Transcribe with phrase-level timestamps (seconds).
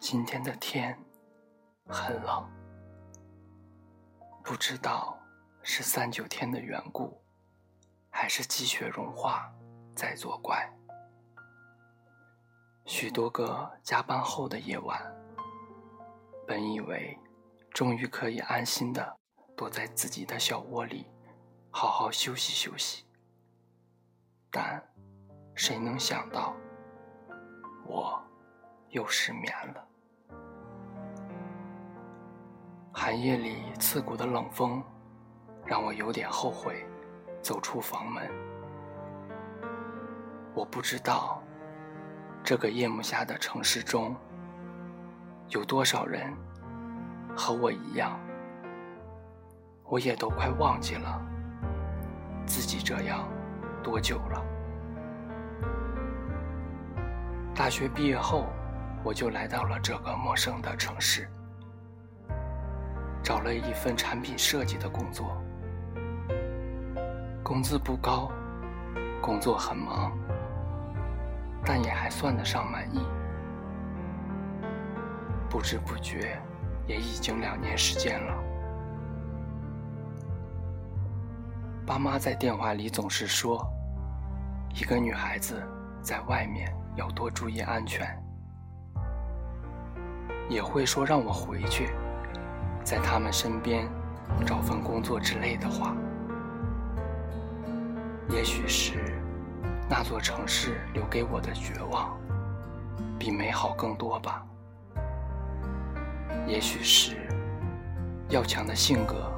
[0.00, 0.98] 今天的天
[1.86, 2.50] 很冷，
[4.42, 5.18] 不知道
[5.62, 7.22] 是三九天的缘故，
[8.08, 9.52] 还是积雪融化
[9.94, 10.66] 在作怪。
[12.86, 15.00] 许多个加班后的夜晚，
[16.46, 17.16] 本以为
[17.74, 19.18] 终于可以安心的
[19.54, 21.06] 躲在自己的小窝里，
[21.70, 23.04] 好好休息休息，
[24.50, 24.82] 但
[25.54, 26.56] 谁能想到，
[28.90, 29.84] 又失眠了。
[32.92, 34.82] 寒夜里刺骨的冷风，
[35.64, 36.84] 让我有点后悔
[37.40, 38.28] 走出房门。
[40.54, 41.40] 我不知道，
[42.42, 44.14] 这个夜幕下的城市中，
[45.48, 46.34] 有多少人
[47.36, 48.18] 和我一样，
[49.84, 51.22] 我也都快忘记了
[52.44, 53.26] 自己这样
[53.82, 54.44] 多久了。
[57.54, 58.46] 大学毕业后，
[59.02, 61.28] 我就来到了这个陌生的城市。
[63.22, 65.36] 找了一份产品设计的工作，
[67.42, 68.30] 工资不高，
[69.20, 70.16] 工作很忙，
[71.64, 73.00] 但也还算得上满意。
[75.48, 76.40] 不知不觉，
[76.86, 78.34] 也已经两年时间了。
[81.86, 83.66] 爸妈在电话里总是说，
[84.74, 85.62] 一个女孩子
[86.00, 88.06] 在外面要多注意安全，
[90.50, 91.90] 也会说让我回去。
[92.82, 93.88] 在他们身边
[94.44, 95.94] 找份工作之类的话，
[98.28, 99.16] 也许是
[99.88, 102.18] 那座城市留给我的绝望
[103.16, 104.44] 比美好更多吧。
[106.46, 107.16] 也许是
[108.28, 109.32] 要强的性格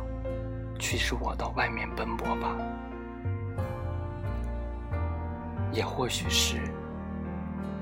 [0.78, 2.56] 驱使我到外面奔波吧。
[5.72, 6.58] 也或许是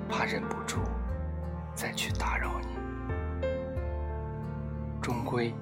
[0.09, 0.79] 怕忍不住
[1.75, 2.70] 再去打扰你。
[5.31, 5.55] 归，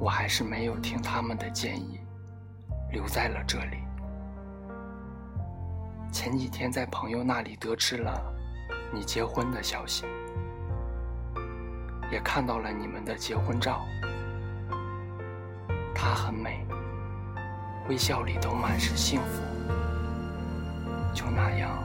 [0.00, 2.00] 我还是没有听他们的建议，
[2.90, 3.76] 留在了这里。
[6.10, 8.20] 前几天在朋友那里得知了
[8.92, 10.06] 你结婚的消息，
[12.10, 13.86] 也看到了你们的结婚照。
[15.94, 16.66] 她很美，
[17.88, 19.40] 微笑里都满是幸福，
[21.14, 21.78] 就那样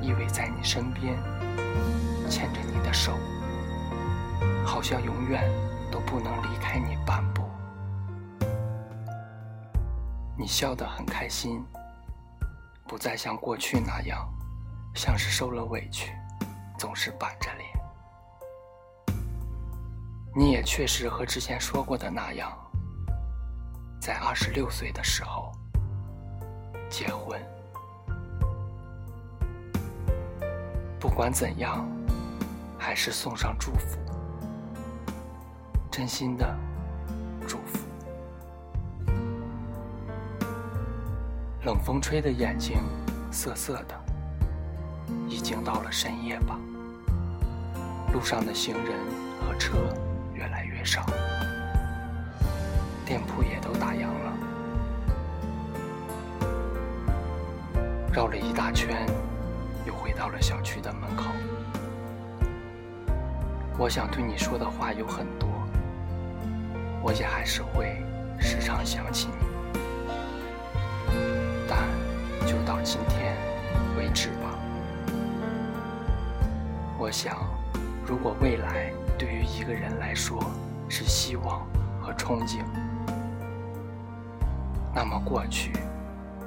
[0.00, 1.18] 依偎在你身边，
[2.30, 3.18] 牵着你的手，
[4.64, 5.42] 好像永远。
[5.92, 7.42] 都不能离开你半步。
[10.36, 11.62] 你笑得很开心，
[12.88, 14.26] 不再像过去那样，
[14.94, 16.12] 像是受了委屈，
[16.78, 17.70] 总是板着脸。
[20.34, 22.50] 你也确实和之前说过的那样，
[24.00, 25.52] 在二十六岁的时候
[26.88, 27.38] 结婚。
[30.98, 31.86] 不管怎样，
[32.78, 34.01] 还是送上祝福。
[35.92, 36.56] 真心的
[37.46, 37.86] 祝福。
[41.64, 42.78] 冷风吹的眼睛
[43.30, 43.94] 涩涩的，
[45.28, 46.58] 已经到了深夜吧。
[48.14, 48.98] 路上的行人
[49.38, 49.76] 和车
[50.32, 51.04] 越来越少，
[53.04, 54.32] 店铺也都打烊了。
[58.10, 59.06] 绕了一大圈，
[59.84, 61.24] 又回到了小区的门口。
[63.76, 65.51] 我想对你说的话有很多。
[67.02, 68.00] 我也还是会
[68.38, 69.46] 时常想起你，
[71.68, 71.88] 但
[72.46, 73.36] 就到今天
[73.98, 74.56] 为止吧。
[76.96, 77.36] 我想，
[78.06, 80.40] 如果未来对于一个人来说
[80.88, 81.66] 是希望
[82.00, 82.62] 和憧憬，
[84.94, 85.72] 那么过去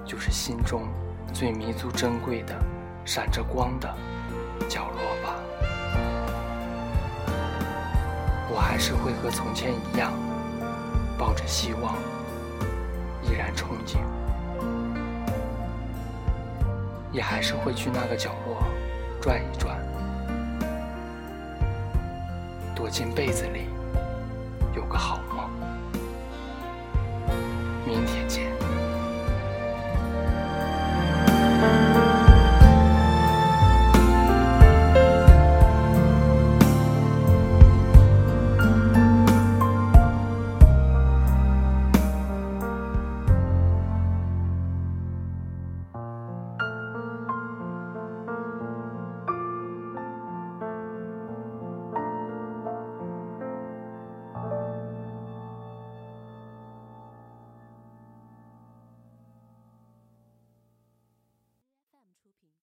[0.06, 0.88] 就是心中
[1.34, 2.56] 最弥足珍贵的、
[3.04, 3.94] 闪着光的
[4.70, 5.36] 角落吧。
[8.50, 10.14] 我还是会和从前一样。
[11.18, 11.96] 抱着希望，
[13.24, 13.98] 依然憧憬，
[17.12, 18.64] 也还是会去那个角落
[19.22, 19.78] 转一转，
[22.76, 23.70] 躲进被子里，
[24.76, 25.25] 有个好。